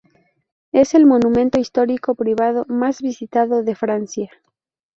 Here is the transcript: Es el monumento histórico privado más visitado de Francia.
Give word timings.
Es 0.71 0.95
el 0.95 1.05
monumento 1.05 1.59
histórico 1.59 2.15
privado 2.15 2.65
más 2.67 3.03
visitado 3.03 3.61
de 3.61 3.75
Francia. 3.75 4.31